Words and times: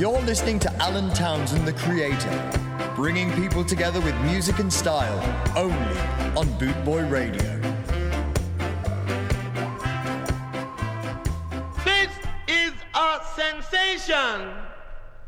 You're 0.00 0.22
listening 0.22 0.58
to 0.60 0.72
Alan 0.76 1.10
Townsend, 1.12 1.68
the 1.68 1.74
creator, 1.74 2.52
bringing 2.96 3.30
people 3.32 3.62
together 3.62 4.00
with 4.00 4.18
music 4.22 4.58
and 4.58 4.72
style 4.72 5.18
only 5.54 5.98
on 6.38 6.46
Bootboy 6.58 7.10
Radio. 7.10 7.60
This 11.84 12.08
is 12.48 12.72
a 12.94 13.20
sensation 13.36 14.54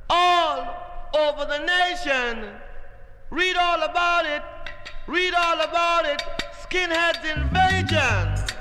all 0.09 0.75
over 1.19 1.45
the 1.45 1.59
nation. 1.59 2.49
Read 3.29 3.57
all 3.57 3.83
about 3.83 4.25
it, 4.25 4.43
read 5.07 5.35
all 5.35 5.61
about 5.61 6.07
it. 6.07 6.23
Skinheads 6.63 7.23
invasion. 7.31 8.52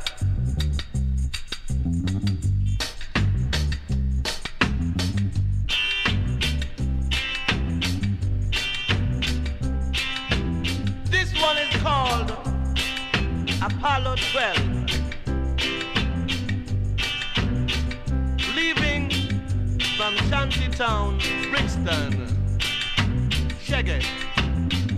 Apollo 13.63 14.15
12. 14.15 14.57
Leaving 18.55 19.11
from 19.97 20.15
Shantytown, 20.29 21.19
Brixton. 21.51 22.27
Shaggy, 23.61 24.01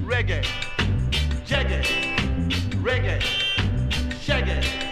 reggae, 0.05 0.45
jaggy, 1.45 1.83
reggae, 2.81 3.21
shaggy. 4.21 4.82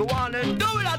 Go 0.00 0.06
on 0.14 0.34
and 0.34 0.58
do 0.58 0.66
it! 0.78 0.89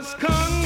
Everybody 0.00 0.24
was 0.24 0.59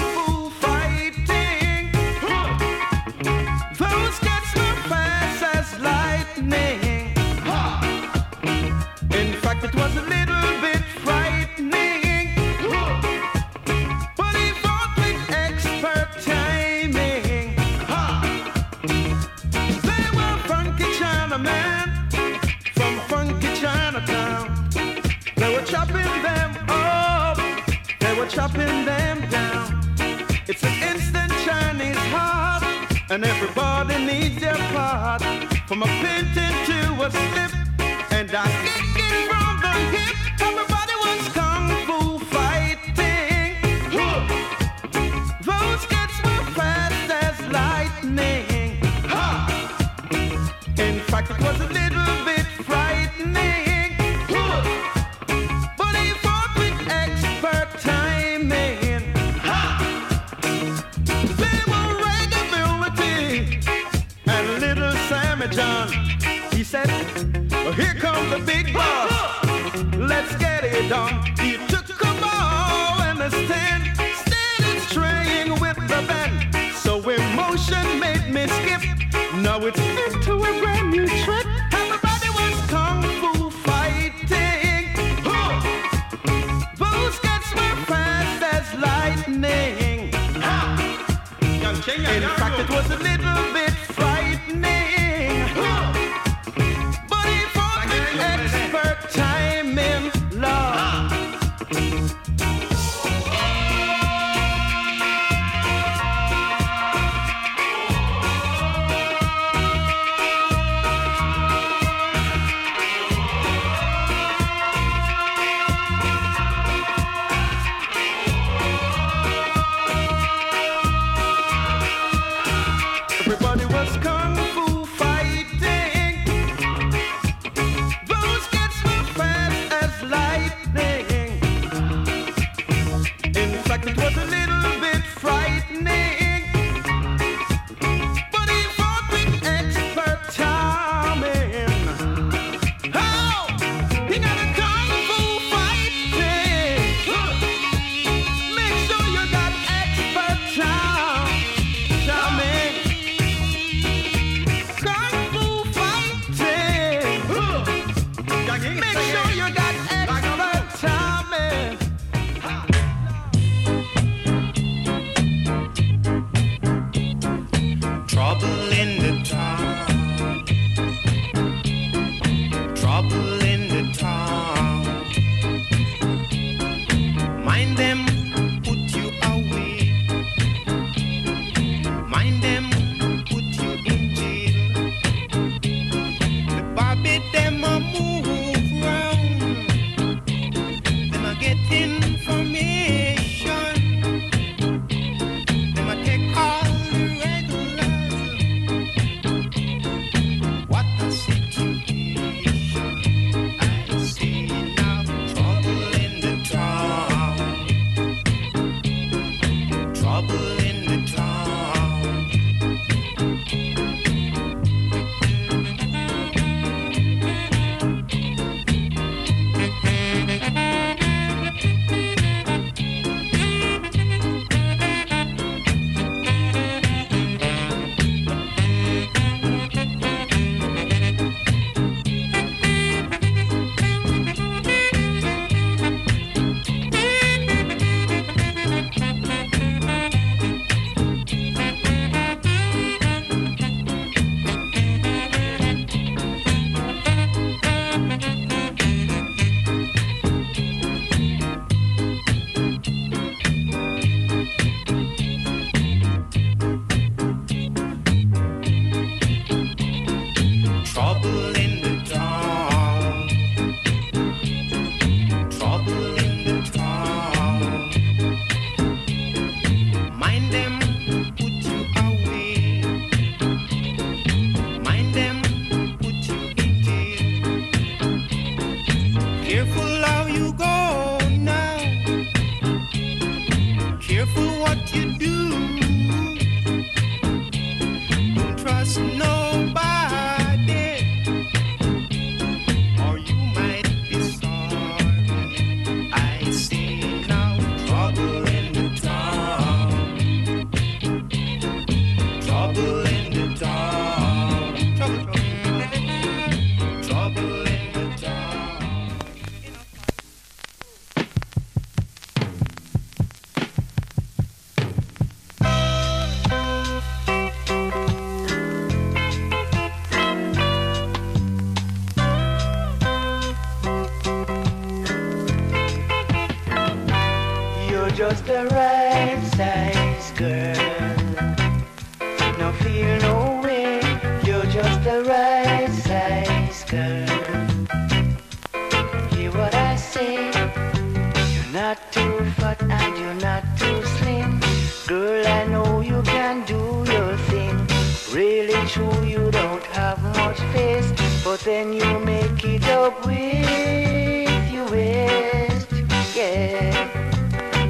then 351.65 351.95
you 351.95 352.19
make 352.19 352.63
it 352.63 352.87
up 352.89 353.25
with 353.25 354.71
your 354.71 354.87
waist. 354.91 355.89
Yeah, 356.37 356.93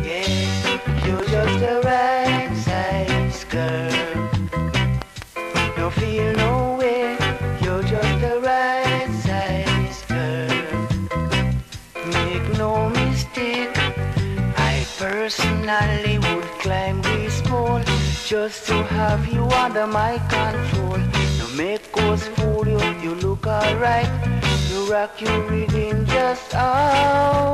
yeah, 0.04 1.04
you're 1.04 1.24
just 1.24 1.58
the 1.58 1.80
right 1.84 2.54
size 2.56 3.44
girl. 3.44 4.30
No 5.76 5.90
feel 5.90 6.32
no 6.36 6.76
way, 6.78 7.18
you're 7.62 7.82
just 7.82 8.20
the 8.20 8.40
right 8.44 9.10
size 9.24 10.04
girl. 10.06 10.48
Make 12.06 12.46
no 12.56 12.88
mistake, 12.90 13.76
I 14.56 14.86
personally 14.98 16.18
would 16.18 16.48
climb 16.62 17.02
this 17.02 17.42
pole 17.42 17.82
just 18.24 18.66
to 18.68 18.84
have 18.84 19.26
you 19.26 19.42
under 19.50 19.88
my 19.88 20.18
control. 20.28 20.63
stuck 25.04 25.20
you 25.20 25.42
within 25.50 26.06
just 26.06 26.54
out. 26.54 27.53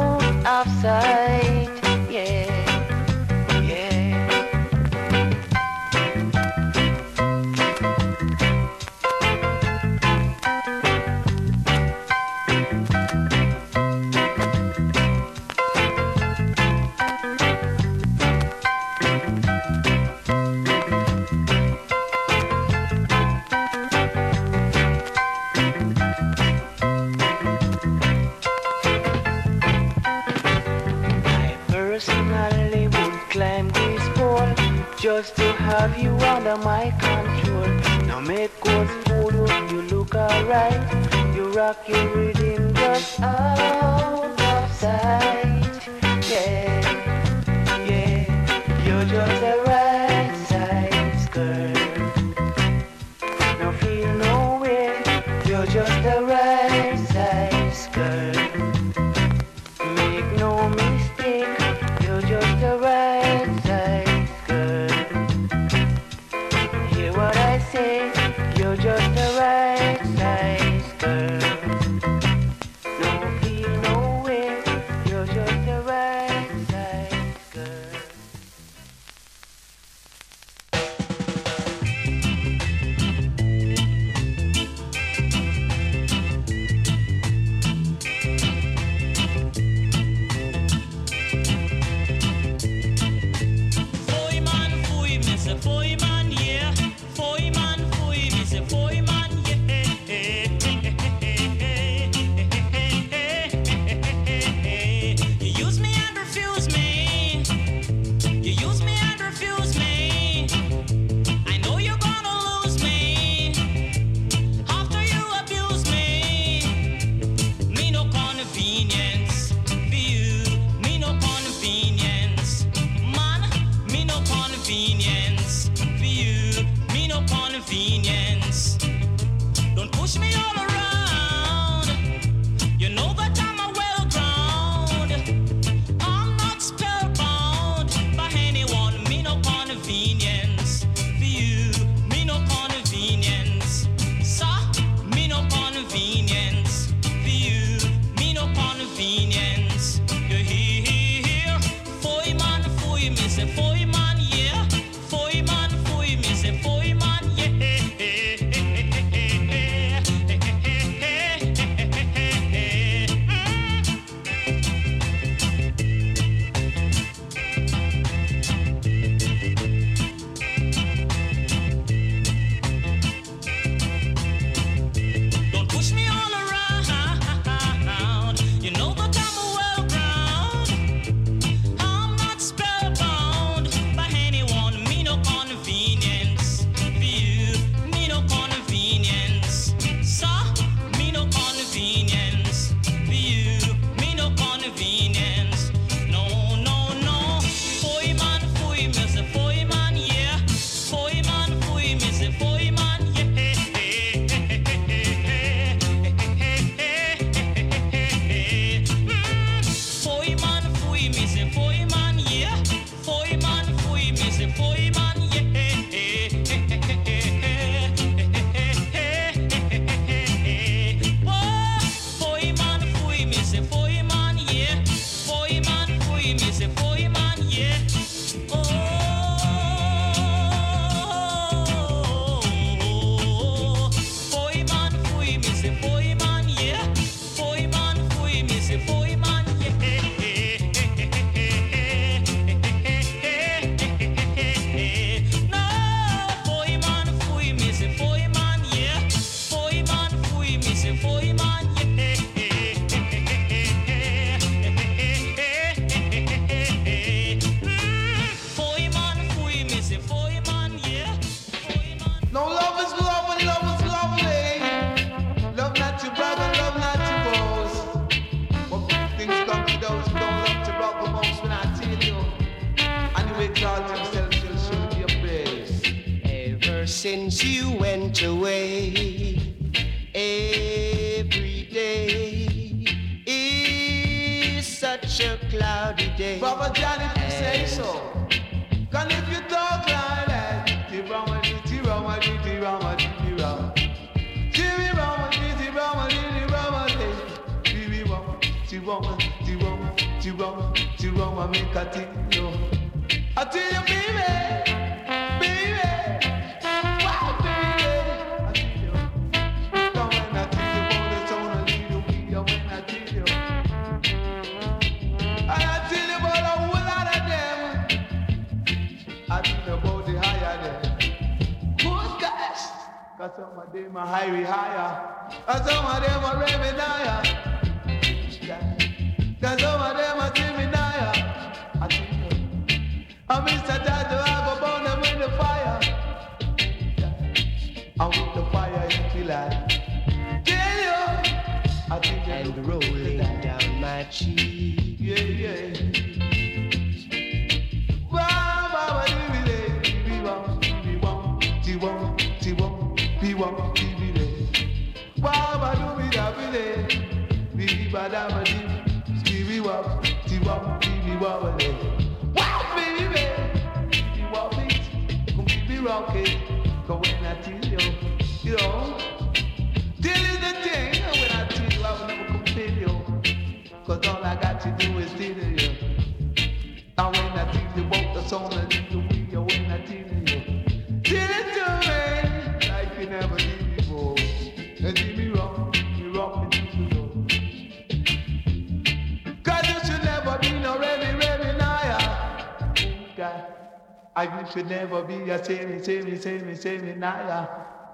me, 395.81 395.87
say 395.87 396.03
me, 396.03 396.17
say 396.17 396.39
me, 396.39 396.55
say 396.55 396.79
me, 396.79 396.95
now, 396.95 397.49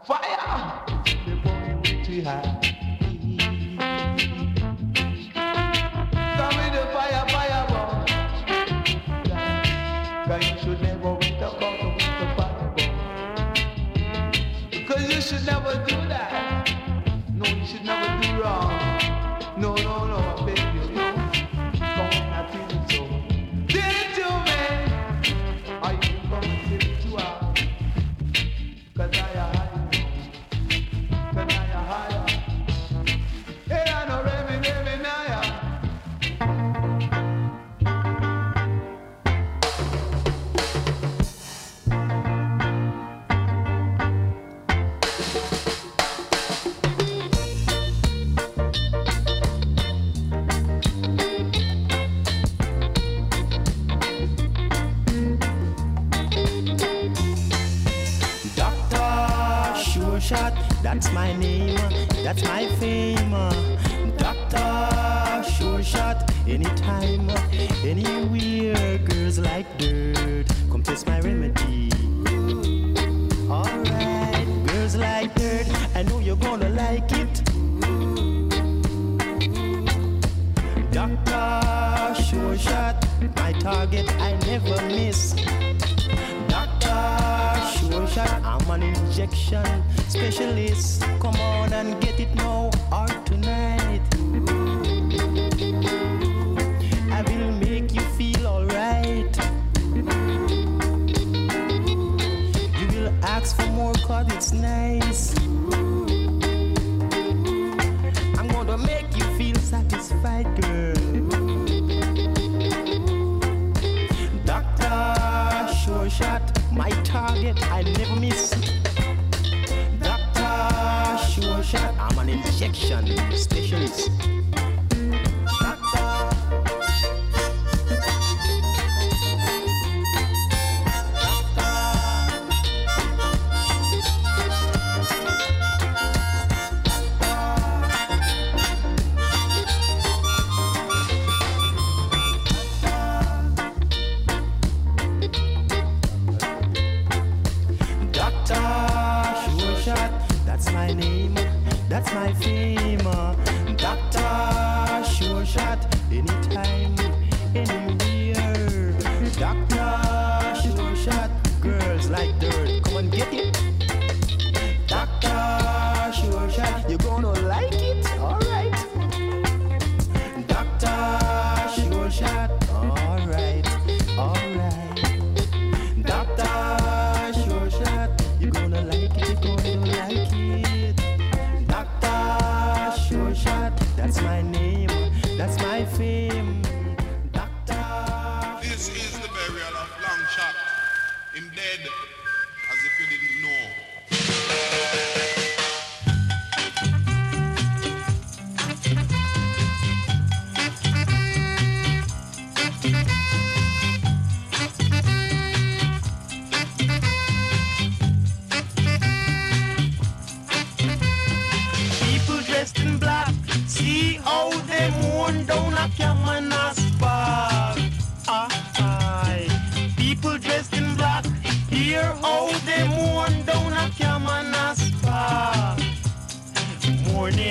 fire. 0.04 0.84
The 1.04 1.36
bomb 1.36 1.76
will 1.76 2.06
be 2.06 2.20
high. 2.22 2.85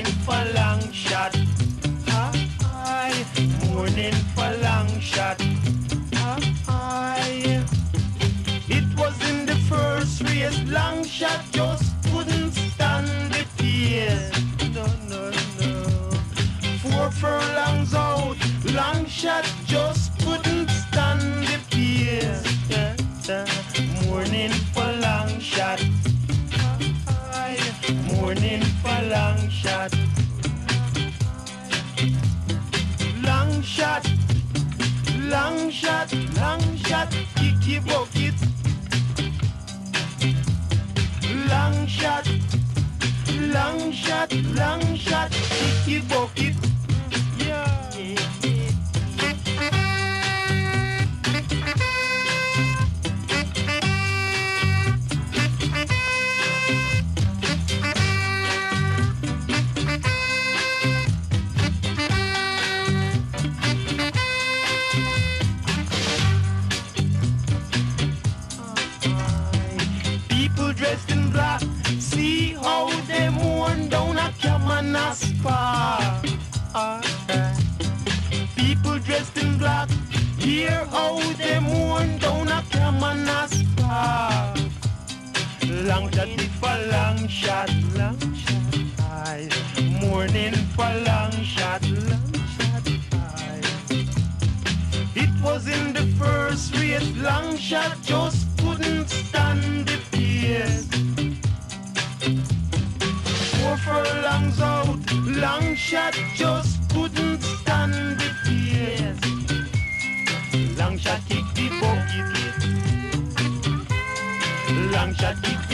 fun. 0.05 0.44
shot, 36.87 37.09
bucket. 37.79 38.33
Long 41.49 41.87
shot, 41.87 42.27
long 43.53 43.91
shot, 43.91 44.33
long 44.53 44.95
shot, 44.95 45.31
kicky 45.31 45.99
bucket. 46.01 46.54
long 87.25 87.31
shot, 87.31 87.71
long 87.97 88.19
shot 88.35 88.75
high. 88.99 89.49
Morning 89.99 90.53
for 90.75 90.91
long 91.07 91.31
shot, 91.43 91.81
long 91.89 92.33
shot 92.53 92.87
high. 93.13 93.61
It 95.15 95.31
was 95.43 95.67
in 95.67 95.93
the 95.93 96.05
first 96.19 96.75
race, 96.77 97.11
long 97.17 97.57
shot 97.57 97.97
just 98.03 98.45
couldn't 98.59 99.09
stand 99.09 99.87
the 99.87 99.97
pace. 100.11 100.85
Four 103.57 103.77
furlongs 103.77 104.61
out, 104.61 104.99
long 105.25 105.73
shot 105.73 106.13
just 106.35 106.87
couldn't 106.91 107.41
stand 107.41 108.19
the 108.19 108.29
pace. 108.45 109.19
Long 110.77 110.95
shot 110.99 111.21
kicked 111.27 111.55
the 111.55 111.69
bucket. 111.81 112.25
Long 114.91 115.13
shot 115.15 115.41
kicked 115.41 115.64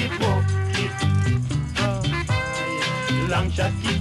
Young 3.41 3.51
Chucky 3.51 4.00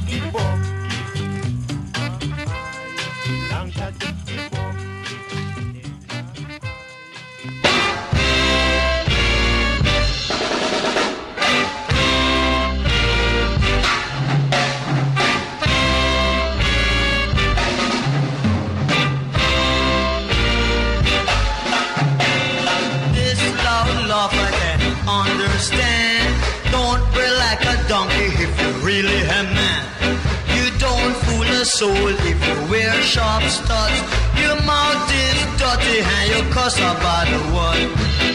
soul 31.80 32.12
if 32.28 32.38
you 32.46 32.56
wear 32.70 32.92
sharp 33.00 33.42
studs. 33.44 34.00
Your 34.36 34.58
mouth 34.68 35.08
is 35.24 35.38
dirty 35.56 35.98
and 36.16 36.26
you 36.32 36.40
cuss 36.52 36.76
about 36.76 37.24
the 37.32 37.40
world. 37.56 37.88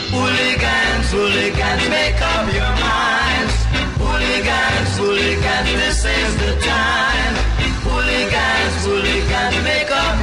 Hooligans, 0.09 1.07
hooligans, 1.13 1.85
make 1.93 2.19
up 2.33 2.45
your 2.59 2.73
minds. 2.89 3.55
Hooligans, 4.01 4.91
hooligans, 4.97 5.69
this 5.77 5.99
is 6.19 6.31
the 6.41 6.53
time. 6.73 7.33
Hooligans, 7.85 8.75
hooligans, 8.87 9.57
make 9.61 9.91
up 9.93 10.15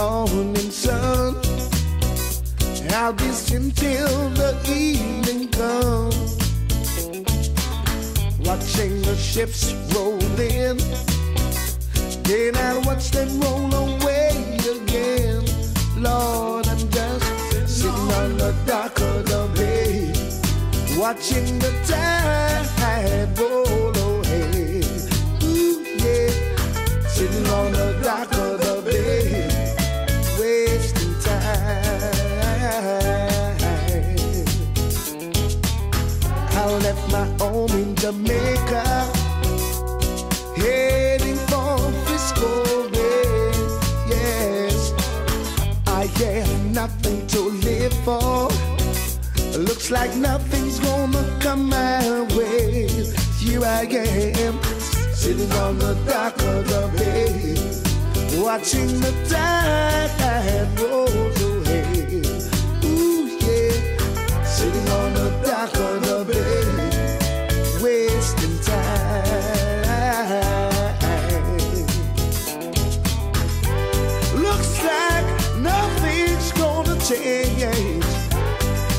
morning 0.00 0.70
sun. 0.70 1.36
I'll 2.92 3.12
be 3.12 3.30
sitting 3.30 3.70
till 3.70 4.30
the 4.30 4.52
evening 4.66 5.48
comes, 5.48 6.38
watching 8.46 9.02
the 9.02 9.16
ships 9.16 9.74
roll 9.94 10.20
in. 10.40 10.78
Then 12.24 12.56
I'll 12.56 12.82
watch 12.82 13.10
them 13.10 13.40
roll 13.40 13.74
away 13.74 14.56
again. 14.76 15.44
Lord, 15.96 16.66
I'm 16.68 16.82
just 16.90 17.78
sitting 17.78 18.10
on 18.20 18.38
the 18.38 18.52
dock 18.66 18.98
of 19.00 19.26
the 19.30 19.42
bay, 19.56 20.12
watching 20.98 21.58
the 21.58 21.72
tide 21.86 23.38
roll 23.38 23.94
away. 24.08 24.82
Ooh, 25.44 25.84
yeah, 26.04 26.30
sitting 27.08 27.46
on 27.58 27.72
the 27.72 28.00
dock 28.02 28.39
Jamaica, 38.10 39.06
heading 40.56 41.36
for 41.46 41.78
Frisco 42.04 42.88
Bay. 42.90 43.52
Yes, 44.08 44.92
I 45.86 46.06
have 46.18 46.64
nothing 46.74 47.24
to 47.28 47.40
live 47.66 47.92
for. 48.04 48.48
Looks 49.56 49.92
like 49.92 50.12
nothing's 50.16 50.80
gonna 50.80 51.24
come 51.38 51.68
my 51.68 52.22
way. 52.36 52.88
Here 53.38 53.64
I 53.64 53.82
am, 53.82 54.60
sitting 55.14 55.52
on 55.52 55.78
the 55.78 55.94
dock 56.04 56.34
of 56.42 56.66
the 56.66 56.90
bay, 56.98 57.54
watching 58.42 58.88
the 59.00 59.12
tide 59.30 60.68
roll 60.80 61.06
away. 61.06 62.24
Ooh 62.86 63.38
yeah, 63.38 64.42
sitting 64.42 64.88
on 64.98 65.14
the 65.14 65.30
dock 65.46 65.72
of 65.76 66.02
the 66.08 66.24
bay, 66.32 66.59
wasting 67.80 68.58
time. 68.60 69.24
Looks 74.34 74.84
like 74.84 75.26
nothing's 75.58 76.52
gonna 76.52 76.96
change. 77.00 78.04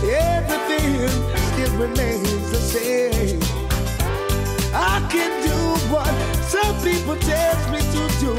Everything 0.04 1.10
still 1.50 1.74
remains 1.78 2.52
the 2.52 2.58
same. 2.58 3.39
I 4.74 5.06
can 5.12 5.32
do 5.48 5.58
what 5.94 6.12
some 6.44 6.76
people 6.82 7.15
tell 7.17 7.72
me 7.72 7.80
to 7.80 8.04
do, 8.20 8.36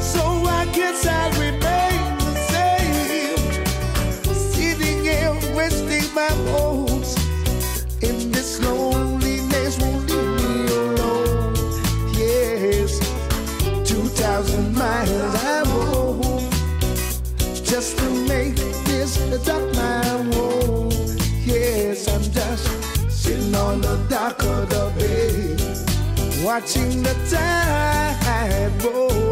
so 0.00 0.22
I 0.46 0.66
guess 0.72 1.06
I'll 1.06 1.30
remain 1.32 2.18
the 2.18 2.34
same. 2.54 3.38
Sitting 4.34 5.04
here 5.04 5.32
resting 5.54 6.12
my 6.12 6.28
bones 6.50 6.89
dock 24.10 24.42
of 24.42 24.68
the 24.68 24.92
bay, 24.98 26.44
watching 26.44 27.00
the 27.00 27.14
tide 27.30 28.82
roll 28.82 29.29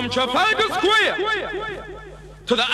From 0.00 0.08
Trafalgar 0.08 0.74
Square 0.76 1.50
to 2.46 2.56
the 2.56 2.64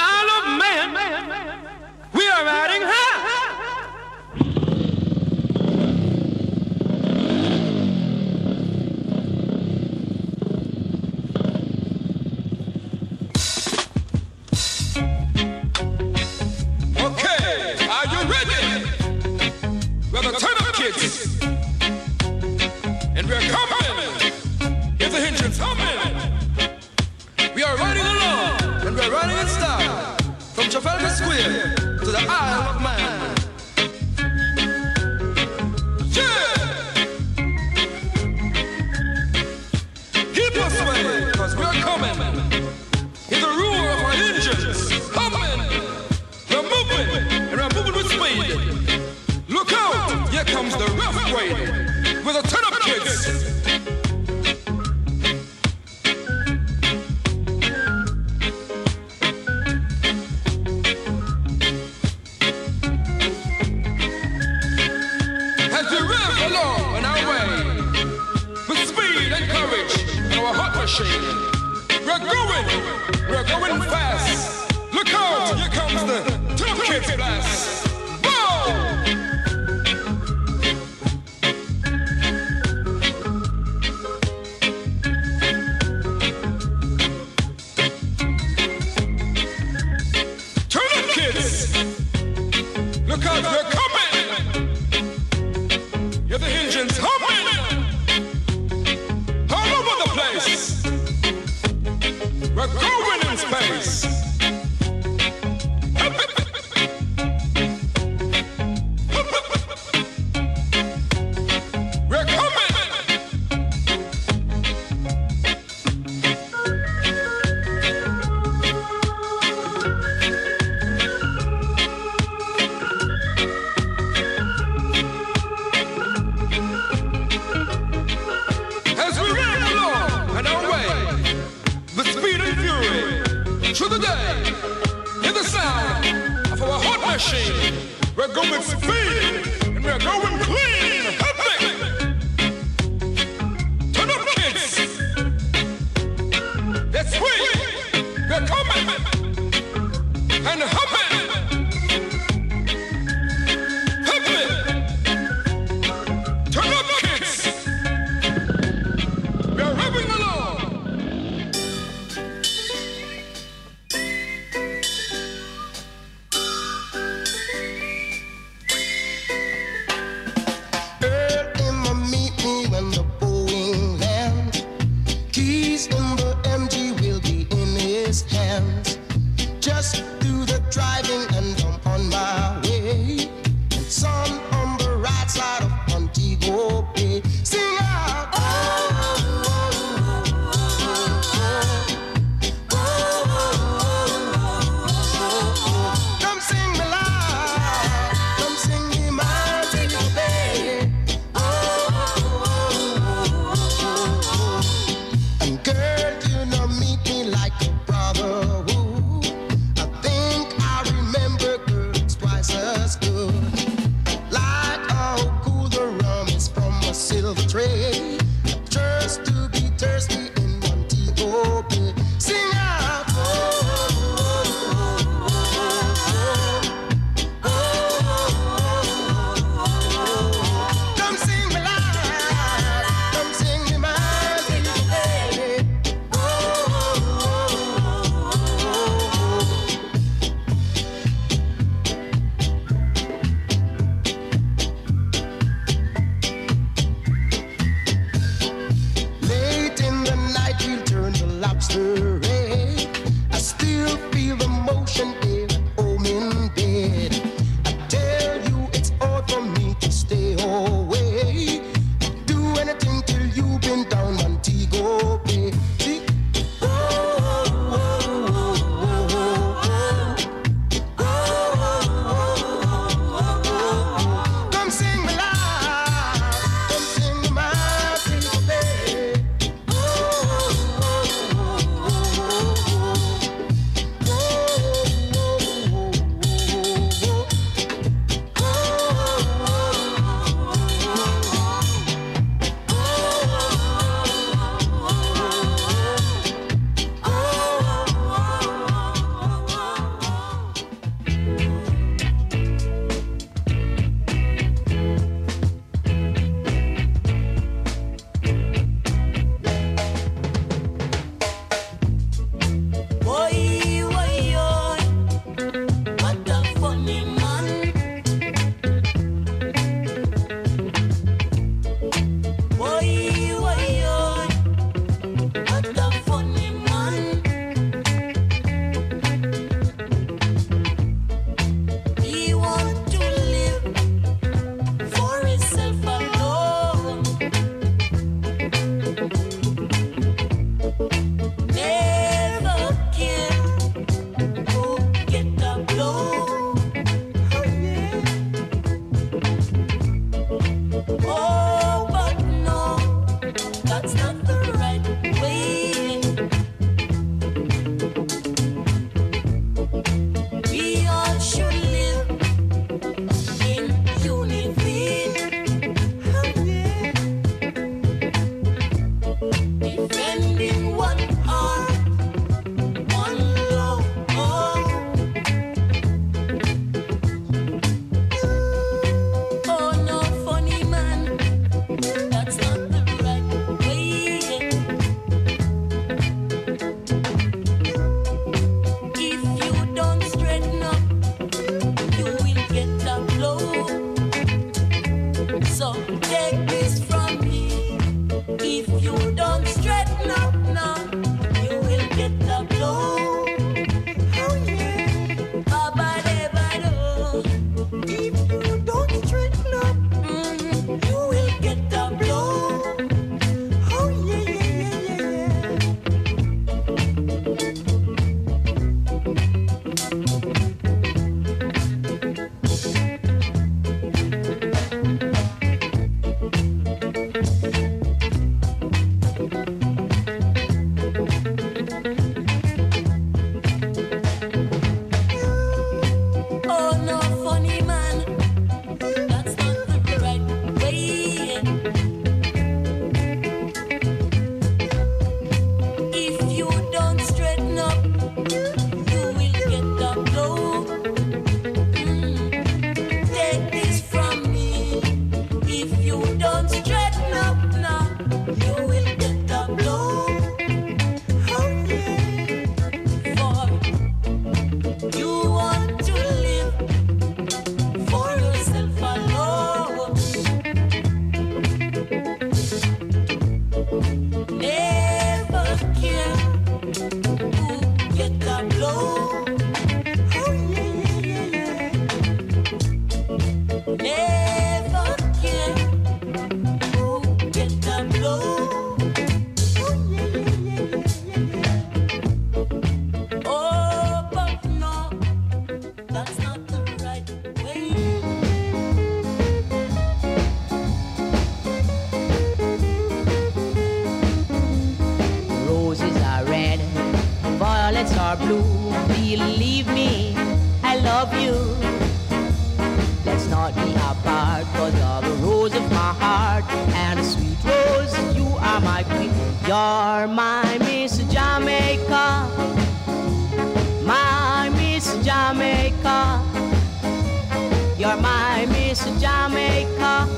You're 527.87 527.97
my 527.99 528.47
Miss 528.47 528.85
Jamaica. 529.01 530.09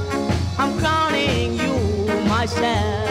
I'm 0.59 0.79
crowning 0.79 1.53
you 1.53 1.75
myself. 2.27 3.11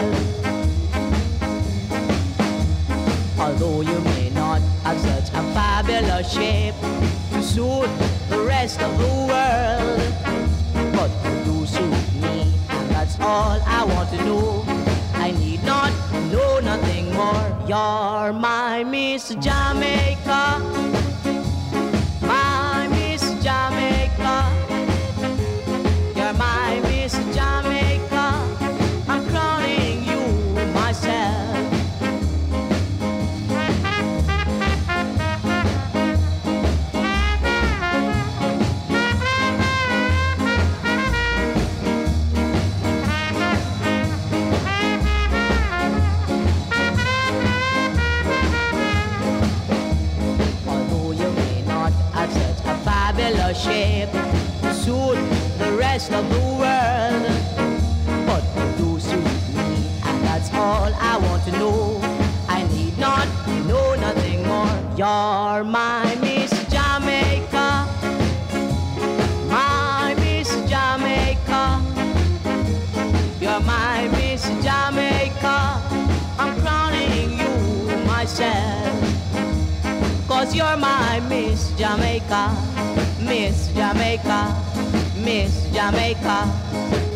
Although 3.38 3.82
you 3.82 4.00
may 4.00 4.30
not 4.30 4.60
have 4.82 4.98
such 4.98 5.28
a 5.28 5.42
fabulous 5.54 6.32
shape 6.32 6.74
to 7.30 7.40
suit 7.40 7.88
the 8.30 8.40
rest 8.40 8.82
of 8.82 8.98
the 8.98 9.06
world, 9.30 10.12
but 10.92 11.10
you 11.24 11.44
do 11.44 11.64
suit 11.64 12.14
me, 12.20 12.52
and 12.68 12.90
that's 12.90 13.16
all 13.20 13.62
I 13.64 13.84
want 13.84 14.10
to 14.10 14.16
know. 14.24 14.64
I 15.14 15.30
need 15.38 15.62
not 15.62 15.92
know 16.32 16.58
nothing 16.58 17.12
more. 17.12 17.46
You're 17.68 18.32
my 18.32 18.82
Miss 18.82 19.28
Jamaica, 19.28 20.60
suit 54.88 55.20
the 55.58 55.70
rest 55.72 56.12
of 56.12 56.24
the 56.34 56.44
world, 56.60 57.24
but 58.28 58.42
you 58.56 58.66
do 58.80 58.88
suit 58.98 59.32
me, 59.56 59.70
and 60.08 60.16
that's 60.24 60.48
all 60.54 60.90
I 61.12 61.14
want 61.24 61.44
to 61.44 61.52
know. 61.60 62.00
I 62.48 62.66
need 62.74 62.96
not 62.96 63.28
know 63.68 63.88
nothing 64.06 64.40
more. 64.46 64.76
You're 65.00 65.62
my 65.64 66.06
Miss 66.22 66.52
Jamaica, 66.74 67.68
my 69.56 70.14
Miss 70.24 70.48
Jamaica. 70.72 71.62
You're 73.42 73.64
my 73.76 74.08
Miss 74.16 74.42
Jamaica. 74.66 75.58
I'm 76.40 76.52
crowning 76.62 77.30
you 77.42 77.54
myself. 78.06 78.96
Cause 80.26 80.54
you're 80.54 80.78
my 80.78 81.20
Miss 81.28 81.72
Jamaica, 81.76 82.42
Miss 83.20 83.68
Jamaica, 83.74 84.67
Miss 85.24 85.66
Jamaica. 85.72 87.07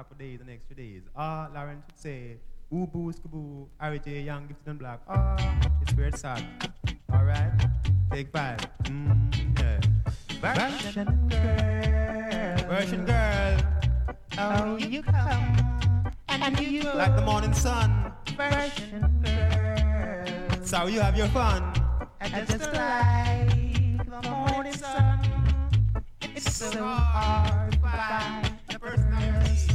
Back 0.00 0.08
for 0.08 0.14
days 0.14 0.40
and 0.40 0.48
extra 0.48 0.74
days. 0.74 1.02
Ah, 1.14 1.50
Lawrence 1.54 1.84
would 1.86 1.98
say, 1.98 2.38
boo 2.70 3.12
skaboo, 3.12 3.66
Harry 3.78 3.98
J. 3.98 4.22
Young, 4.22 4.46
gifted 4.46 4.68
and 4.68 4.78
black. 4.78 5.00
Ah, 5.06 5.36
it's 5.82 5.92
weird 5.92 6.16
sad. 6.16 6.42
Alright, 7.12 7.52
take 8.10 8.32
five. 8.32 8.60
Mm, 8.84 9.60
yeah. 9.60 9.80
Version 10.40 11.28
girl. 11.28 12.68
Version 12.68 13.04
girl. 13.04 13.58
Oh, 14.38 14.76
you 14.78 15.02
come 15.02 16.14
and 16.28 16.58
you 16.60 16.82
go. 16.82 16.94
Like 16.96 17.14
the 17.14 17.22
morning 17.22 17.52
sun. 17.52 18.12
Version 18.38 19.04
girl. 19.22 20.64
So 20.64 20.86
you 20.86 21.00
have 21.00 21.16
your 21.16 21.28
fun. 21.28 21.62
And 22.20 22.48
just 22.48 22.72
like 22.72 24.08
the 24.08 24.30
morning 24.30 24.72
sun. 24.72 25.20
It's 26.22 26.56
so 26.56 26.82
hard 26.84 27.72
to 27.72 27.78
find 27.80 28.50
a 28.70 28.78
personality 28.78 29.69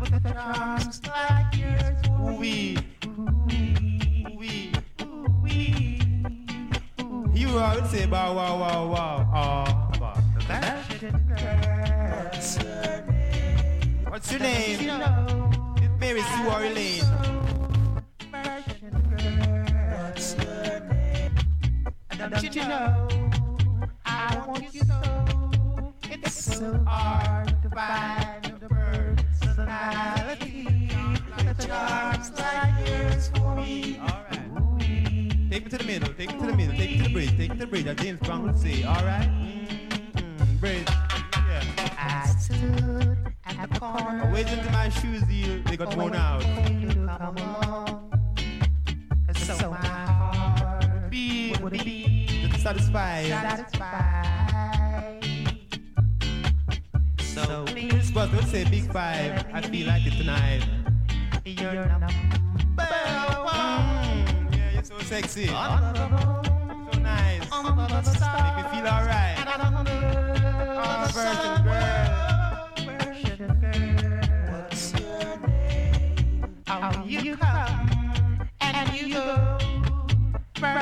with 0.00 0.14
a 0.14 0.32
charms 0.32 1.00
like 1.06 1.54
yours. 1.56 1.96
Ooh-wee, 2.20 2.78
ooh-wee, 3.04 4.14
ooh-wee, 4.32 4.72
ooh-wee. 5.02 6.00
You 7.34 7.48
say 7.88 8.06
bow 8.06 8.34
wow 8.34 8.58
wow 8.58 8.86
wow. 8.88 9.18
Oh. 9.34 9.66
What's 14.08 14.32
your 14.32 14.40
name? 14.40 14.80
It's 15.76 16.00
Mary 16.00 16.22
Sue 16.22 16.48
or 16.48 16.64
Elaine. 16.64 17.04
Don't 22.18 22.54
you 22.54 22.62
know? 22.62 23.08
I 24.04 24.44
want 24.46 24.74
you 24.74 24.80
so. 24.80 25.39
It's 26.22 26.56
so 26.56 26.82
hard 26.86 27.48
to 27.62 27.70
find 27.70 28.44
the 28.60 28.68
personality 28.68 30.88
that 31.38 31.58
charms 31.58 32.30
like 32.38 32.88
yours 32.88 33.30
for 33.34 33.56
me. 33.56 33.98
Alright. 34.00 35.50
Take 35.50 35.64
me 35.64 35.70
to 35.70 35.78
the 35.78 35.84
middle, 35.84 36.12
take 36.14 36.32
me 36.32 36.38
to 36.40 36.46
the 36.46 36.56
middle, 36.56 36.76
take 36.76 36.90
me 36.90 36.96
to 36.98 37.02
the 37.04 37.12
bridge, 37.12 37.36
take 37.36 37.50
me 37.50 37.56
to 37.56 37.56
the 37.56 37.66
bridge, 37.66 37.86
as 37.86 37.96
James 37.96 38.20
Brown 38.20 38.42
would 38.44 38.58
say. 38.58 38.84
Alright? 38.84 39.28
Mm-hmm. 39.28 40.56
Bridge. 40.56 40.88
Yeah. 40.88 41.62
I 41.98 42.26
stood 42.26 43.18
at 43.46 43.70
the 43.72 43.80
corner. 43.80 44.22
I 44.24 44.32
waited 44.32 44.58
until 44.58 44.72
my 44.72 44.88
shoes 44.88 45.22
they 45.66 45.76
got 45.76 45.94
worn 45.96 46.14
out. 46.14 46.42
Come 46.42 47.36
along. 47.36 48.12
So 49.34 49.70
my 49.70 49.76
heart 49.76 50.84
would 50.92 51.10
be, 51.10 51.54
would 51.62 51.72
be 51.72 52.26
satisfied. 52.58 53.26
Satisfied. 53.26 54.29
But 58.20 58.32
don't 58.32 58.46
say 58.48 58.64
big 58.64 58.84
five. 58.92 59.46
I 59.50 59.62
feel 59.62 59.86
like 59.86 60.06
it 60.06 60.12
tonight. 60.12 60.62
You're 61.46 61.72
number 61.72 62.06
one. 62.06 62.12
Yeah, 64.52 64.72
you're 64.74 64.84
so 64.84 64.98
sexy. 64.98 65.46
So 65.46 65.52
nice. 67.00 67.40
Make 67.50 67.78
me 67.78 68.64
feel 68.68 68.88
alright. 68.92 69.38
Oh, 69.40 70.84
ah, 70.84 71.08
version 71.16 71.64
girl. 71.64 72.08
What's 74.52 74.92
your 74.92 75.32
name? 75.48 76.60
How 76.66 77.04
you 77.06 77.36
come 77.36 78.40
and 78.60 78.92
you 78.92 79.14
go. 79.14 79.24
Girl. 80.60 80.74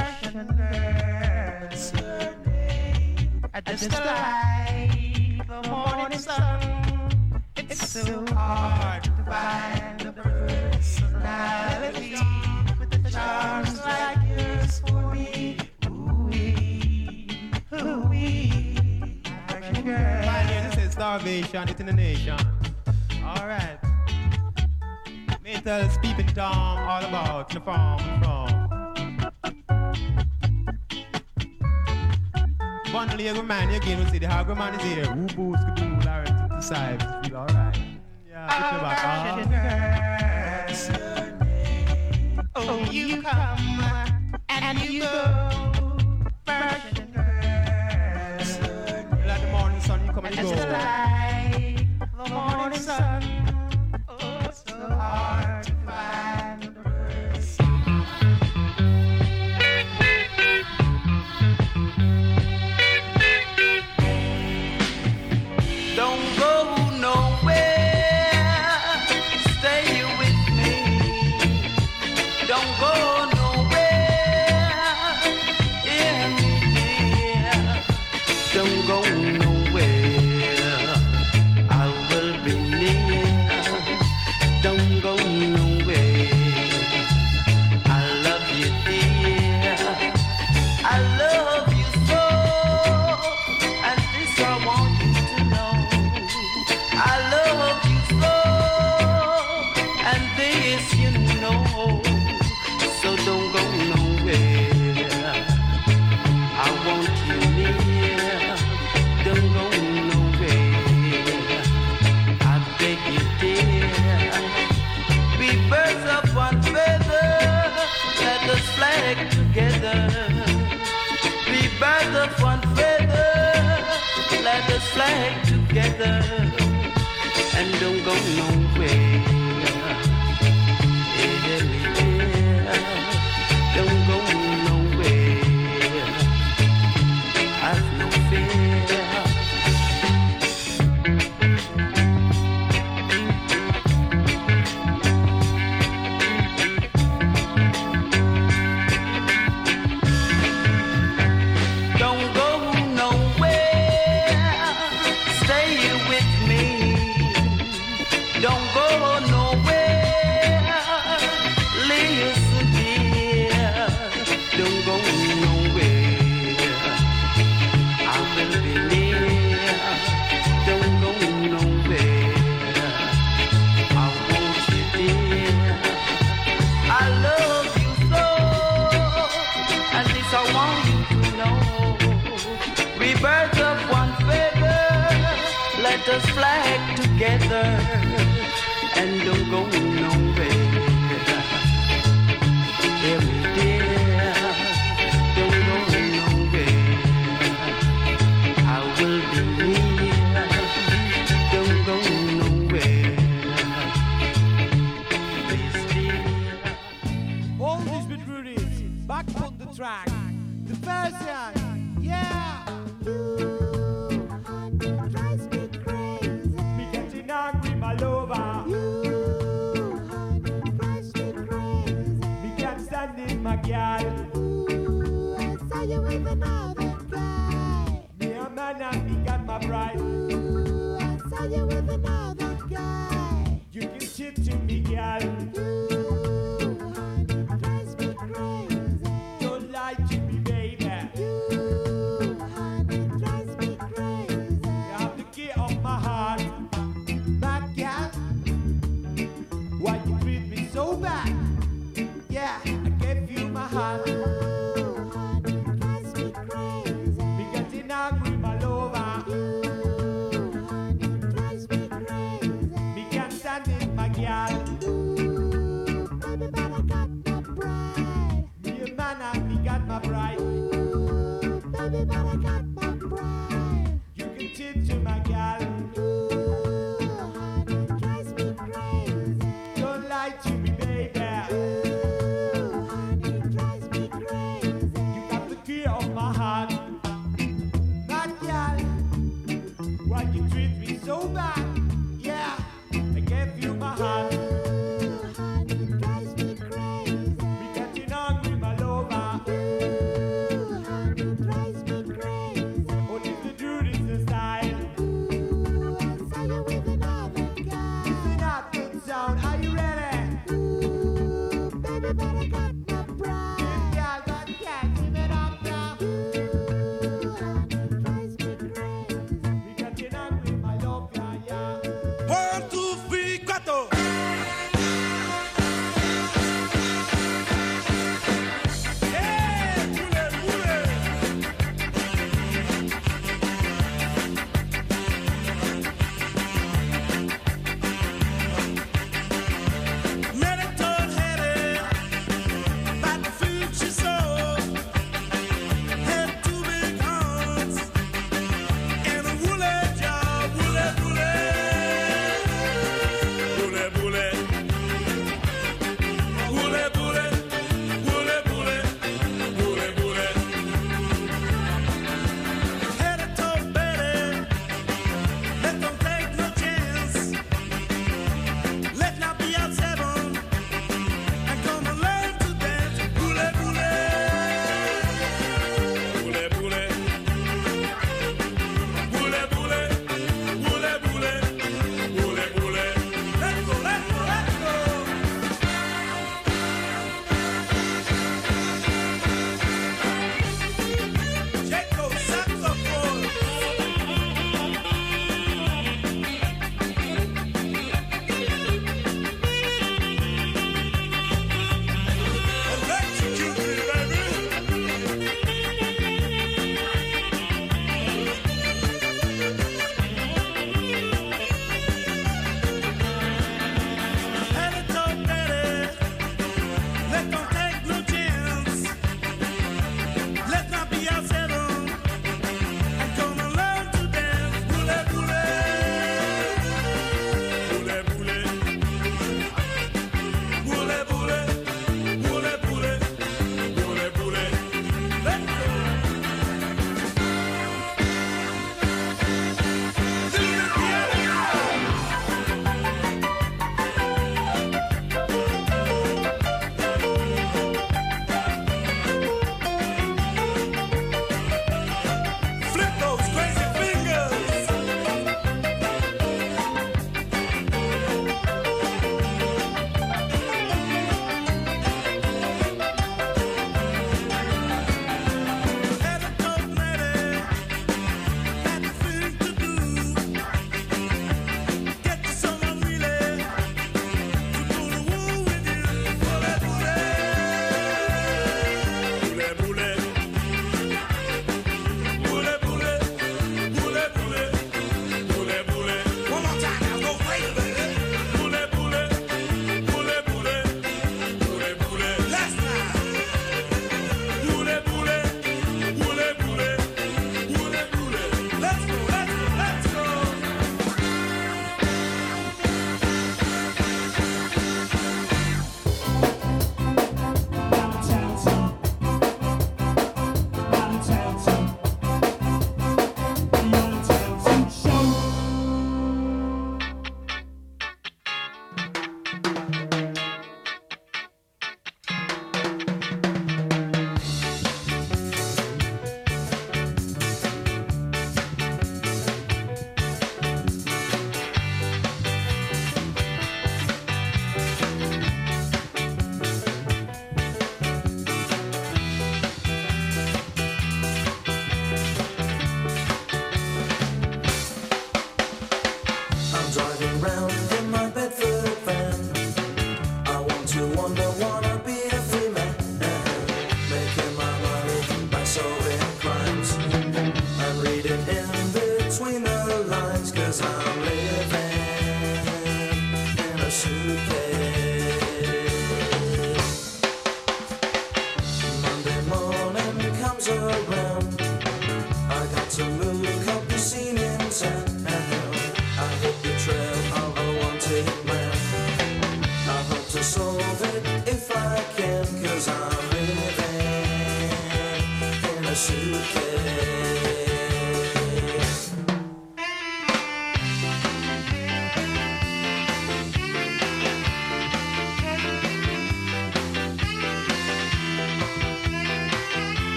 What's 1.70 1.92
your 1.92 2.34
name? 2.46 3.46
I 3.54 3.60
just 3.60 3.92
like 3.92 5.46
the 5.46 5.58
morning 5.70 6.18
sun. 6.18 6.67
So 7.88 8.04
hard 8.34 9.04
to 9.04 9.10
find 9.24 10.02
a 10.02 10.12
personality 10.12 12.16
with 12.78 12.90
the 12.90 12.98
charms 13.10 13.80
like 13.82 14.18
yours 14.28 14.82
for 14.86 15.14
me. 15.14 15.56
Ooh-wee, 15.86 17.30
ooh-wee. 17.72 18.76
Version 19.48 19.84
girl. 19.86 20.22
Pioneer, 20.22 20.68
this 20.68 20.76
is 20.84 20.92
starvation, 20.92 21.66
it's 21.70 21.80
in 21.80 21.86
the 21.86 21.94
nation. 21.94 22.36
Alright. 23.24 23.78
Mental 25.42 25.88
peeping 26.02 26.26
Tom, 26.34 26.86
all 26.86 27.02
about 27.06 27.48
the 27.48 27.60
farm 27.60 28.00
from. 28.20 28.48
One 32.92 33.16
little 33.16 33.44
man 33.44 33.70
again 33.70 33.98
will 33.98 34.06
see 34.08 34.18
the 34.18 34.28
hungry 34.28 34.56
man 34.56 34.74
is 34.74 34.82
here. 34.82 35.10
Woo 35.14 35.26
boo 35.28 35.56
skaboo, 35.56 36.04
Larry 36.04 36.26
to 36.26 36.48
the 36.50 36.60
side. 36.60 37.17
Yeah, 38.46 38.78
back. 38.82 40.70
Oh, 42.54 42.86
you 42.90 43.22
come 43.22 43.80
uh, 43.80 44.06
and 44.48 44.78
you 44.80 45.00
go. 45.00 45.60
Virgin. 46.46 47.14
Like 49.26 49.40
the 49.42 49.48
morning 49.50 49.80
sun, 49.80 50.06
you 50.06 50.12
come 50.12 50.26
and 50.26 50.36
you 50.36 50.42
go. 50.42 50.48
like 50.50 51.86
the 52.16 52.30
morning 52.32 52.78
sun. 52.80 53.37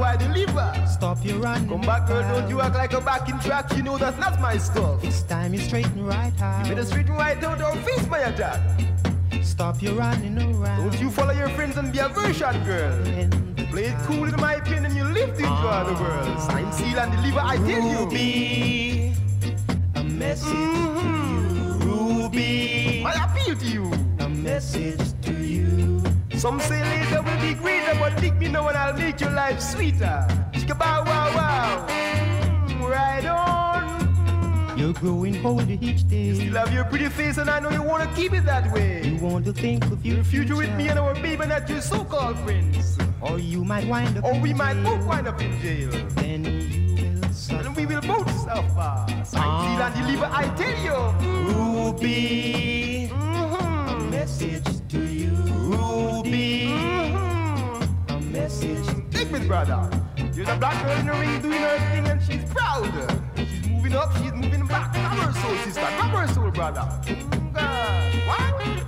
Was 0.00 0.18
past. 0.18 0.20
Now 0.20 0.30
I 0.30 0.34
deliver. 0.34 0.86
Stop 0.86 1.24
your 1.24 1.38
run. 1.38 1.68
Come 1.68 1.80
back, 1.82 2.08
girl, 2.08 2.22
don't 2.22 2.48
you 2.48 2.60
act 2.60 2.76
like 2.76 2.92
a 2.92 3.00
backing 3.00 3.38
track. 3.40 3.76
You 3.76 3.82
know 3.82 3.98
that's 3.98 4.18
not 4.18 4.40
my 4.40 4.56
stuff. 4.58 5.04
It's 5.04 5.22
time 5.22 5.54
you 5.54 5.60
straighten 5.60 6.04
right 6.04 6.32
out. 6.40 6.66
You 6.66 6.74
better 6.74 6.86
straighten 6.86 7.14
right 7.14 7.42
out 7.42 7.62
or 7.62 7.76
face 7.82 8.06
my 8.08 8.18
attack. 8.18 8.60
Stop 9.42 9.82
your 9.82 9.94
running 9.94 10.38
around. 10.38 10.90
Don't 10.90 11.00
you 11.00 11.10
follow 11.10 11.32
your 11.32 11.48
friends 11.50 11.76
and 11.76 11.92
be 11.92 11.98
a 11.98 12.08
version 12.08 12.64
girl. 12.64 13.04
Play 13.70 13.86
it 13.86 13.96
cool 14.06 14.24
in 14.24 14.36
my 14.40 14.54
opinion, 14.54 14.96
you 14.96 15.04
live 15.04 15.36
to 15.36 15.42
enjoy 15.42 15.46
the 15.46 15.94
ah. 15.94 16.00
world. 16.00 16.40
Sign, 16.40 16.72
seal, 16.72 16.98
and 16.98 17.12
deliver, 17.12 17.40
I 17.40 17.56
tell 17.56 17.66
you. 17.68 17.98
Ruby, 17.98 19.14
a 19.94 20.04
message 20.04 20.48
to 20.48 20.54
mm-hmm. 20.54 21.82
you. 21.82 22.22
Ruby, 22.22 23.04
I 23.04 23.24
appeal 23.24 23.56
to 23.56 23.66
you. 23.66 23.92
a 24.20 24.28
message. 24.28 25.17
Some 26.38 26.60
say 26.60 26.80
later 26.82 27.20
will 27.22 27.40
be 27.40 27.54
greater, 27.54 27.94
but 27.98 28.16
dig 28.20 28.38
me 28.38 28.48
now 28.48 28.68
and 28.68 28.76
I'll 28.76 28.94
make 28.94 29.20
your 29.20 29.30
life 29.30 29.60
sweeter. 29.60 30.24
Shika 30.52 30.78
bow 30.78 31.04
wow 31.04 31.34
wow. 31.34 31.86
Mm, 32.68 32.88
Right 32.88 33.26
on. 33.26 34.78
You're 34.78 34.92
growing 34.92 35.44
older 35.44 35.76
each 35.80 36.06
day. 36.08 36.34
Still 36.34 36.54
have 36.54 36.72
your 36.72 36.84
pretty 36.84 37.08
face 37.08 37.38
and 37.38 37.50
I 37.50 37.58
know 37.58 37.70
you 37.70 37.82
wanna 37.82 38.06
keep 38.14 38.32
it 38.32 38.44
that 38.44 38.72
way. 38.72 39.02
You 39.04 39.16
want 39.16 39.44
to 39.46 39.52
think 39.52 39.84
of 39.86 40.04
your 40.06 40.16
Your 40.16 40.24
future 40.24 40.54
with 40.56 40.72
me 40.76 40.88
and 40.88 40.98
our 40.98 41.14
baby, 41.14 41.44
not 41.46 41.68
your 41.68 41.80
so-called 41.80 42.38
friends. 42.40 42.96
Or 43.20 43.40
you 43.40 43.64
might 43.64 43.88
wind 43.88 44.16
up 44.18 44.24
Or 44.24 44.38
we 44.38 44.54
might 44.54 44.74
jail. 44.74 44.84
both 44.96 45.06
wind 45.06 45.26
up 45.26 45.40
in 45.42 45.60
jail. 45.60 45.90
Then 46.10 46.44
you 46.44 46.94
will 47.22 47.32
suffer. 47.32 47.66
And 47.66 47.76
we 47.76 47.84
will 47.86 48.00
both 48.00 48.30
suffer. 48.44 49.06
Sign, 49.24 49.24
seal, 49.24 49.82
and 49.82 49.94
deliver, 49.96 50.28
I 50.30 50.44
tell 50.54 50.78
you. 50.86 50.98
Ruby, 51.52 53.10
a 53.10 53.98
message 54.10 54.64
Dig 59.18 59.32
me, 59.32 59.48
brother. 59.48 59.90
There's 60.16 60.48
a 60.48 60.56
black 60.58 60.80
girl 60.86 60.96
in 60.96 61.06
the 61.06 61.12
ring 61.12 61.42
doing 61.42 61.60
her 61.60 61.78
thing 61.90 62.06
and 62.06 62.22
she's 62.22 62.44
proud. 62.54 62.86
She's 63.36 63.66
moving 63.66 63.96
up, 63.96 64.16
she's 64.16 64.30
moving 64.30 64.64
back. 64.64 64.92
Grab 64.92 65.18
her 65.18 65.32
soul, 65.40 65.56
sister. 65.56 65.80
Grab 65.80 66.10
her 66.14 66.32
soul, 66.32 66.50
brother. 66.52 66.88
God. 67.52 68.14
What? 68.28 68.87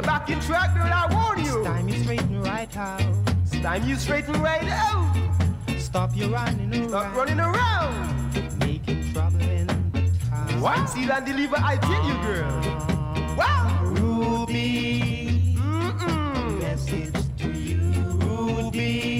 Don't 0.00 0.06
be 0.06 0.08
a 0.08 0.18
backing 0.18 0.40
track, 0.40 0.74
girl, 0.74 0.84
I 0.84 1.06
warn 1.12 1.44
you. 1.44 1.58
It's 1.58 1.66
time 1.66 1.88
you 1.88 1.98
straighten 2.02 2.42
right 2.42 2.76
out. 2.76 3.02
It's 3.42 3.60
time 3.60 3.86
you 3.86 3.96
straighten 3.96 4.40
right 4.40 4.64
out. 4.64 5.16
Stop 5.78 6.16
your 6.16 6.30
running 6.30 6.72
around. 6.72 6.88
Stop 6.88 7.16
running 7.16 7.40
around. 7.40 8.58
Making 8.60 9.12
trouble 9.12 9.40
in 9.40 9.66
the 9.66 10.10
town. 10.30 10.60
What? 10.60 10.88
See 10.88 11.10
and 11.10 11.26
deliver, 11.26 11.56
I 11.56 11.76
tell 11.76 12.06
you, 12.06 12.14
girl. 12.22 13.36
Wow. 13.36 13.80
Ruby, 13.84 15.56
Mm-mm. 15.58 16.60
message 16.60 17.14
to 17.38 17.52
you. 17.52 17.80
Ruby, 18.24 19.19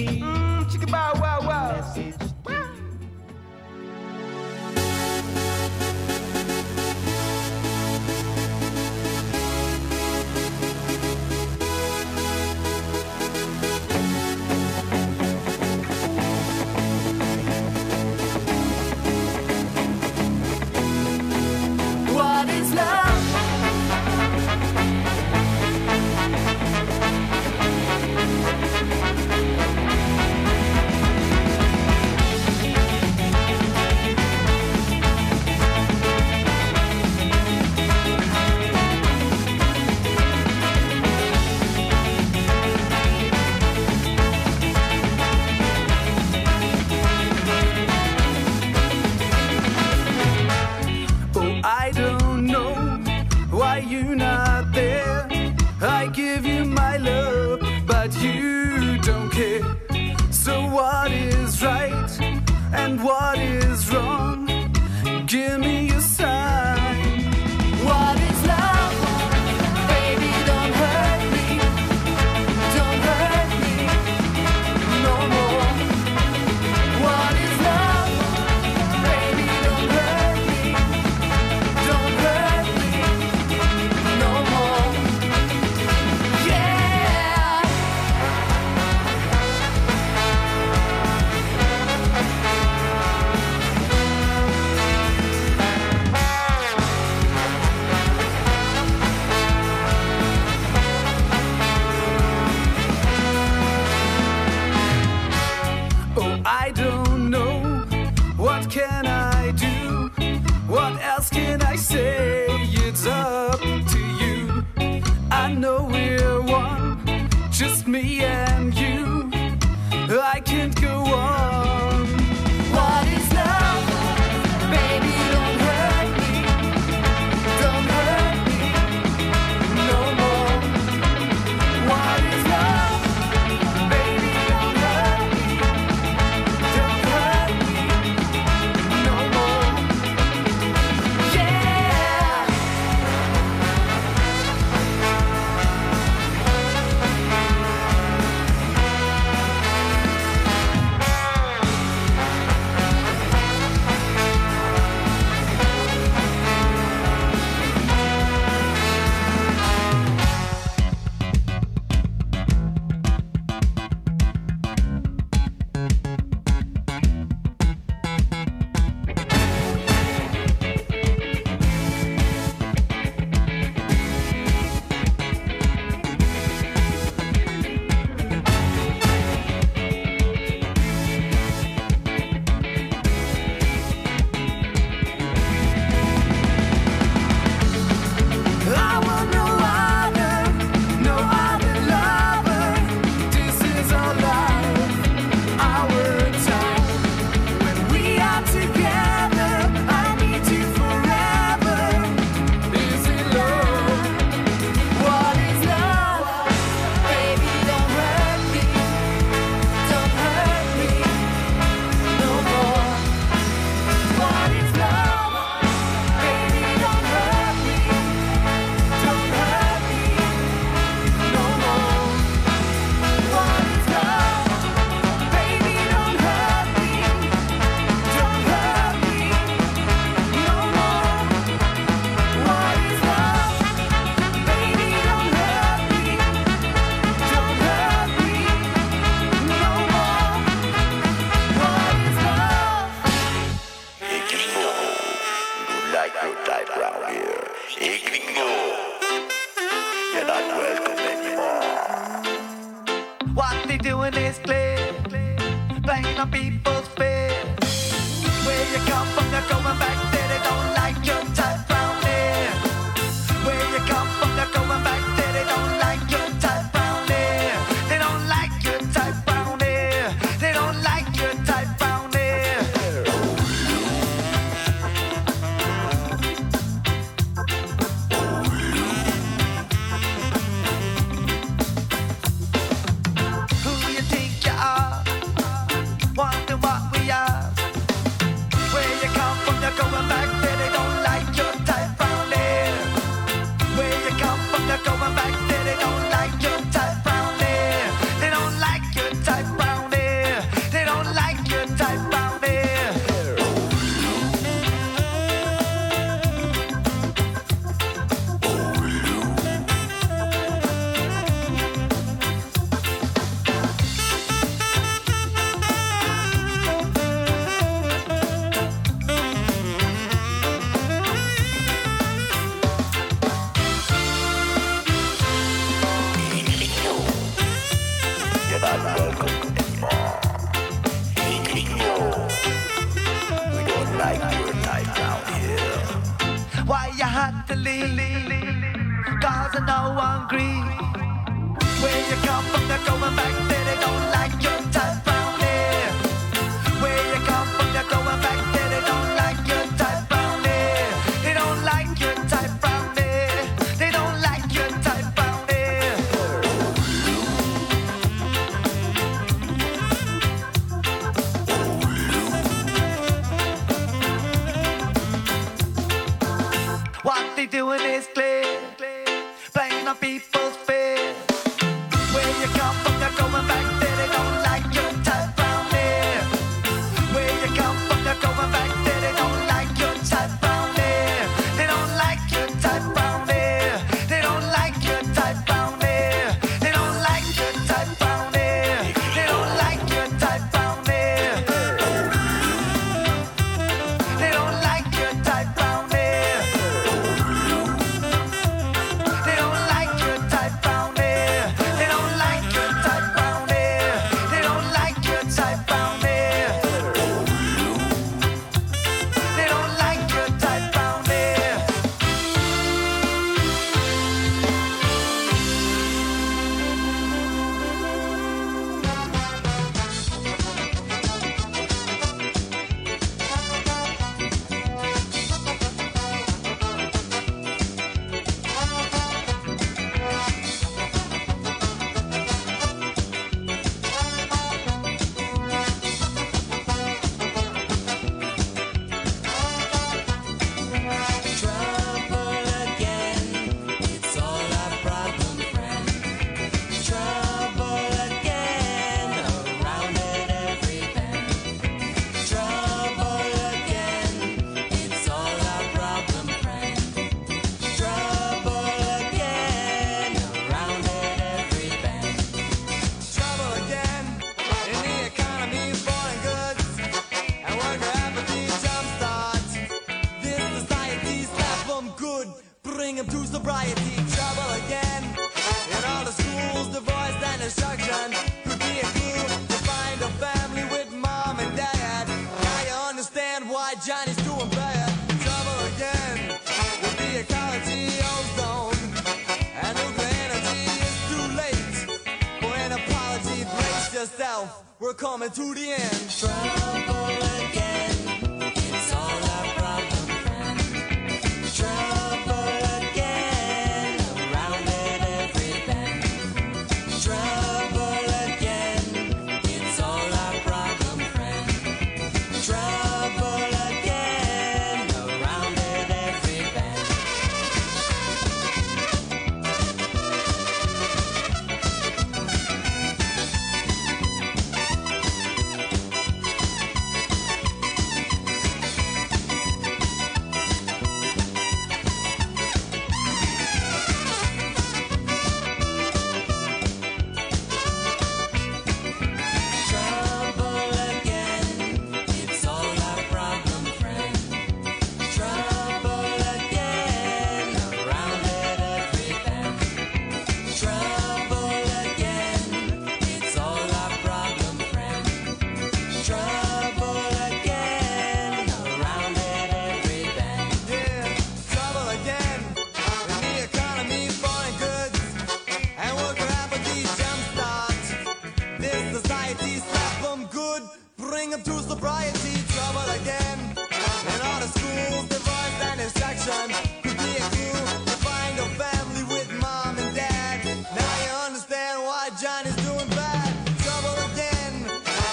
this 568.60 569.00
society 569.00 569.56
slap 569.56 570.02
them 570.02 570.26
good, 570.30 570.62
bring 570.96 571.30
them 571.30 571.42
to 571.42 571.58
sobriety, 571.60 572.34
trouble 572.54 572.88
again. 573.00 573.38
in 573.56 574.20
all 574.28 574.40
the 574.40 574.50
schools, 574.58 575.08
divorce 575.08 575.58
and 575.68 575.80
distraction 575.80 576.46
could 576.82 576.98
be 576.98 577.12
a 577.16 577.26
clue 577.32 577.60
to 577.88 577.94
find 578.04 578.38
a 578.38 578.46
family 578.60 579.04
with 579.14 579.28
mom 579.40 579.78
and 579.78 579.94
dad. 579.94 580.44
Now 580.76 580.94
you 581.04 581.12
understand 581.26 581.82
why 581.88 582.10
Johnny's 582.20 582.56
doing 582.56 582.90
bad. 582.90 583.32
Trouble 583.64 583.96
again 584.12 584.54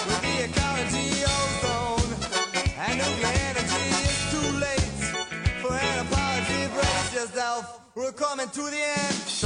with 0.08 0.22
the 0.28 0.36
ecology 0.48 1.08
ozone 1.24 2.12
and 2.84 2.98
nuclear 3.00 3.38
energy. 3.50 3.86
It's 4.08 4.24
too 4.32 4.50
late 4.60 4.98
for 5.62 5.74
an 5.74 5.98
apology. 6.06 6.62
Brace 6.76 7.14
yourself, 7.14 7.80
we're 7.96 8.12
coming 8.12 8.50
to 8.50 8.62
the 8.62 8.82
end. 9.00 9.37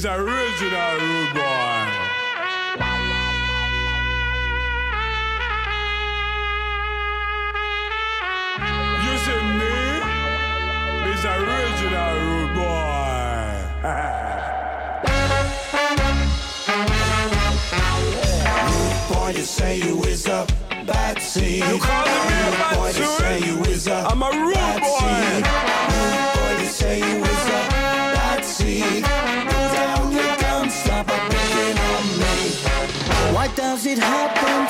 is 0.00 0.06
original 0.06 0.96
rude 0.96 1.34
boy. 1.34 1.40
You 9.04 9.14
It's 11.10 11.24
original 11.24 12.14
rude 12.16 12.54
boy. 12.54 12.70
rude 18.72 19.04
boy, 19.12 19.30
you 19.36 19.44
say 19.44 19.76
you 19.80 20.02
is 20.04 20.26
a 20.26 20.46
bad 20.86 21.20
seed. 21.20 21.56
You 21.56 21.78
calling 21.78 22.26
me 22.30 22.36
a 22.48 22.50
bad 22.56 22.74
boy, 22.74 22.86
you 22.86 22.92
say 23.18 23.38
you 23.40 23.62
is 23.64 23.86
a 23.86 24.06
I'm 24.08 24.22
a 24.22 24.30
rude 24.30 24.80
boy. 24.80 24.99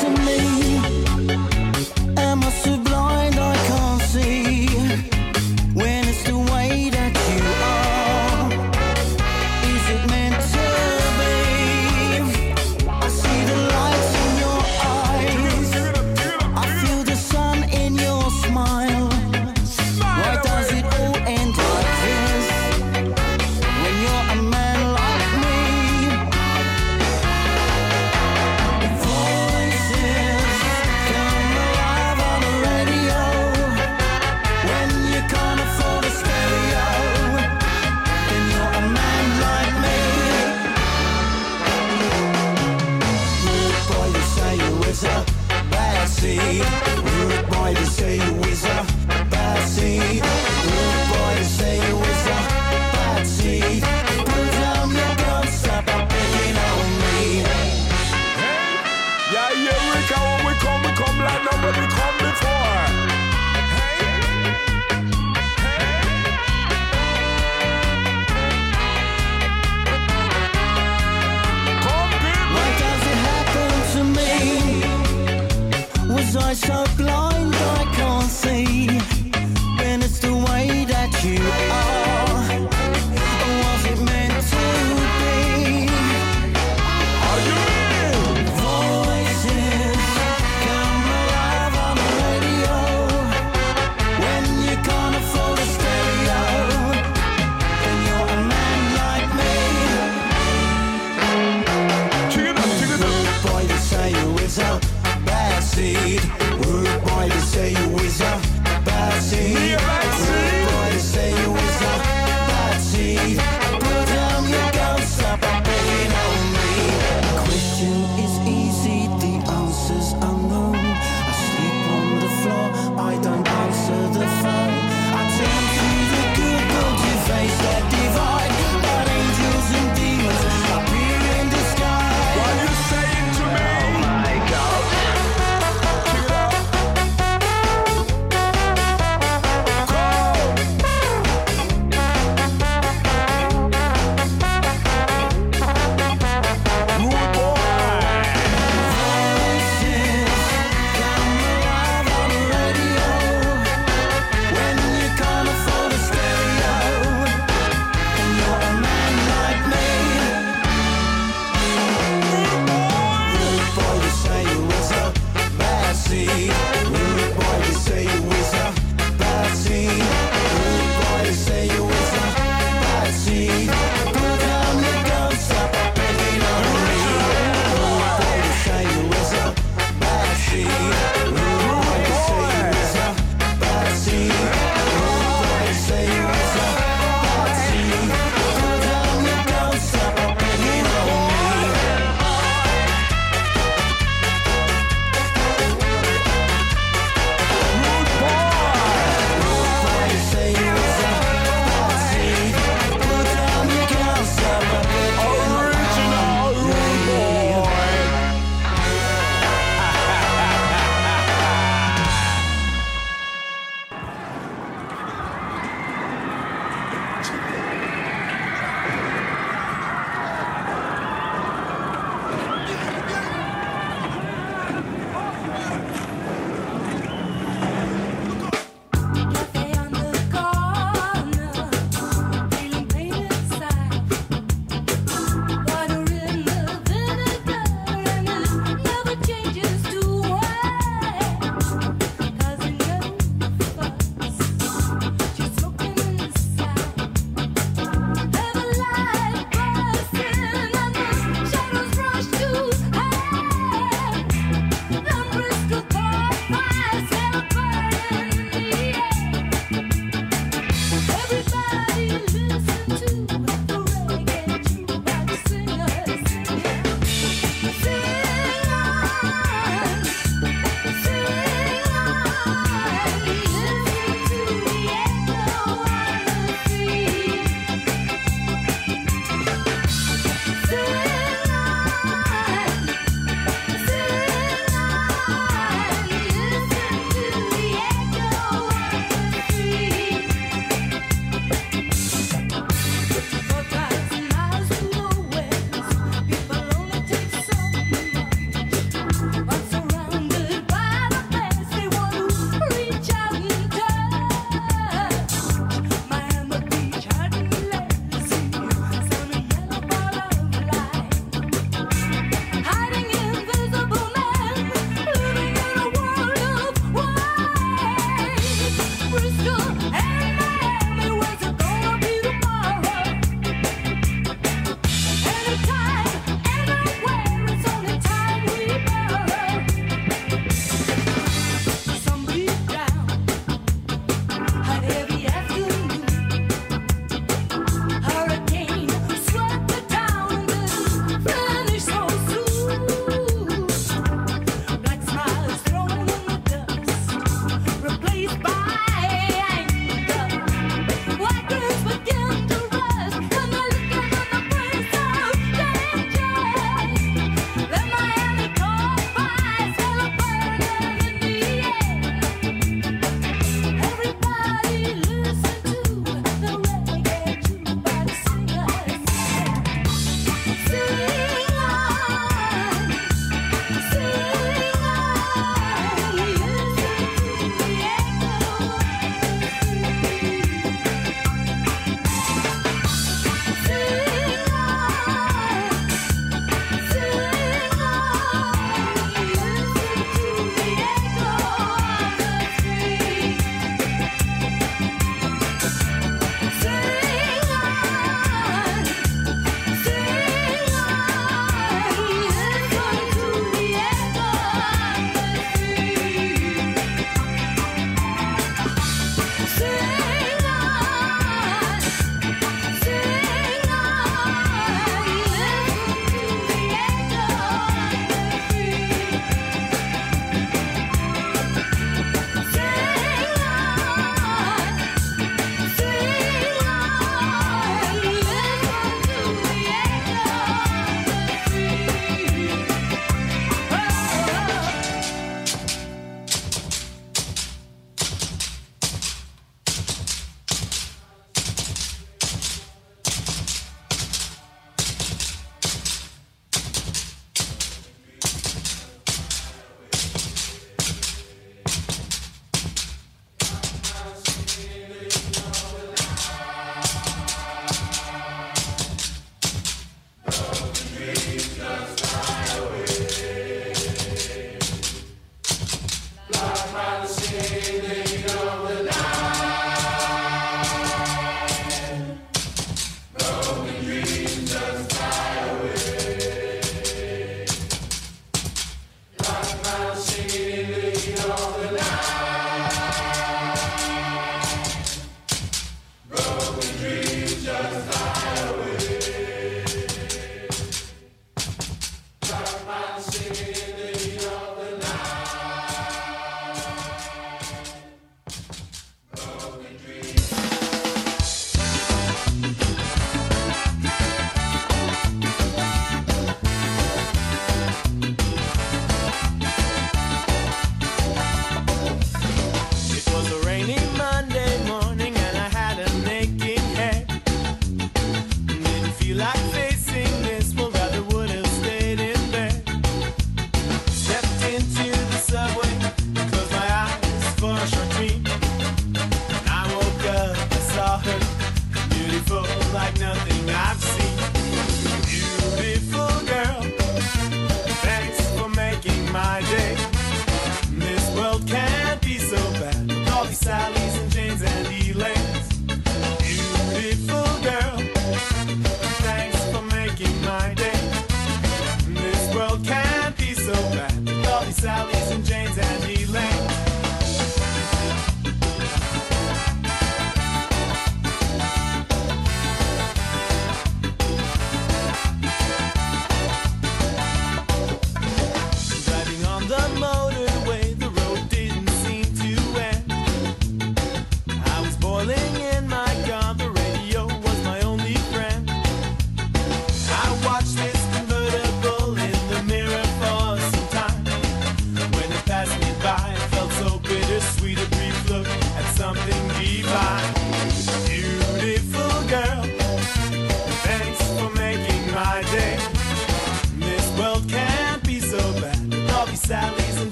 to 0.00 0.10
me. 0.10 1.23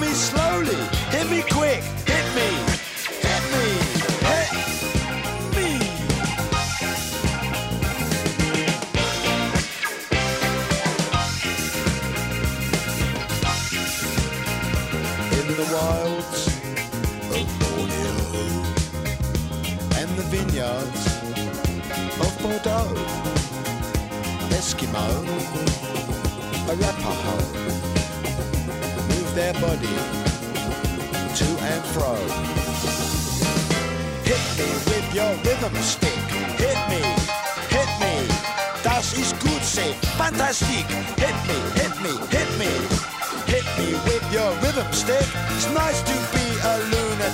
me 0.00 0.08
slowly, 0.14 0.76
hit 1.10 1.30
me 1.30 1.39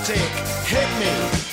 Hit 0.09 0.89
me. 1.01 1.46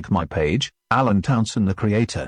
like 0.00 0.10
my 0.10 0.24
page, 0.24 0.72
Alan 0.90 1.20
Townsend 1.20 1.68
the 1.68 1.74
creator. 1.74 2.26